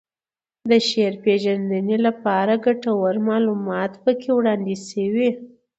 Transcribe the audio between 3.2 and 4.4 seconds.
معلومات پکې